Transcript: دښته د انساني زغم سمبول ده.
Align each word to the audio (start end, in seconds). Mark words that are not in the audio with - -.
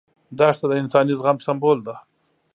دښته 0.37 0.65
د 0.69 0.73
انساني 0.81 1.13
زغم 1.19 1.37
سمبول 1.45 1.77
ده. 1.87 1.95